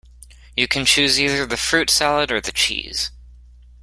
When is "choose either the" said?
0.85-1.57